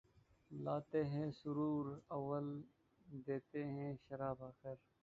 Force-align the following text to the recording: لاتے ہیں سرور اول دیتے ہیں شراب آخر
لاتے 0.51 1.03
ہیں 1.05 1.29
سرور 1.31 1.85
اول 2.09 2.45
دیتے 3.25 3.63
ہیں 3.65 3.93
شراب 4.07 4.43
آخر 4.43 4.75